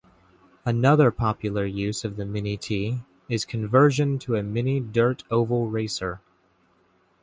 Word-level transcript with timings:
Another 0.65 1.11
popular 1.11 1.63
use 1.67 2.03
of 2.03 2.15
the 2.15 2.25
Mini-T 2.25 3.01
is 3.29 3.45
conversion 3.45 4.17
to 4.17 4.33
a 4.35 4.41
mini 4.41 4.79
dirt 4.79 5.23
oval 5.29 5.67
racer. 5.69 6.21